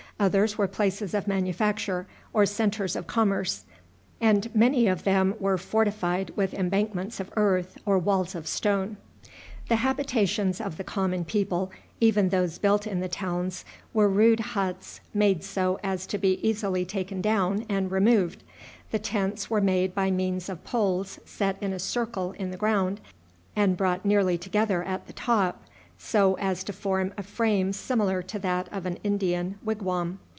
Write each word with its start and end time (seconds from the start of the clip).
Others 0.19 0.55
were 0.55 0.67
places 0.67 1.15
of 1.15 1.27
manufacture 1.27 2.05
or 2.31 2.45
centres 2.45 2.95
of 2.95 3.07
commerce, 3.07 3.63
and 4.19 4.53
many 4.53 4.85
of 4.85 5.03
them 5.03 5.33
were 5.39 5.57
fortified 5.57 6.31
with 6.35 6.53
embankments 6.53 7.19
of 7.19 7.31
earth 7.35 7.79
or 7.87 7.97
walls 7.97 8.35
of 8.35 8.45
stone. 8.45 8.97
The 9.67 9.77
habitations 9.77 10.61
of 10.61 10.77
the 10.77 10.83
common 10.83 11.25
people, 11.25 11.71
even 11.99 12.29
those 12.29 12.59
built 12.59 12.85
in 12.85 12.99
the 12.99 13.07
towns, 13.09 13.65
were 13.95 14.07
rude 14.07 14.41
huts 14.53 14.99
made 15.11 15.43
so 15.43 15.79
as 15.83 16.05
to 16.05 16.19
be 16.19 16.33
easily 16.47 16.85
taken 16.85 17.19
down 17.19 17.65
and 17.67 17.89
removed. 17.91 18.43
The 18.91 18.99
tents 18.99 19.49
were 19.49 19.59
made 19.59 19.95
by 19.95 20.11
means 20.11 20.49
of 20.49 20.63
poles 20.63 21.17
set 21.25 21.57
in 21.63 21.73
a 21.73 21.79
circle 21.79 22.33
in 22.33 22.51
the 22.51 22.57
ground, 22.57 23.01
and 23.55 23.75
brought 23.75 24.05
nearly 24.05 24.37
together 24.37 24.83
at 24.83 25.07
the 25.07 25.13
top, 25.13 25.63
so 26.03 26.33
as 26.39 26.63
to 26.63 26.73
form 26.73 27.13
a 27.15 27.21
frame 27.21 27.71
similar 27.71 28.23
to 28.23 28.39
that 28.39 28.67
of 28.73 28.87
an 28.87 28.97
Indian 29.03 29.53
wigwam. 29.63 30.17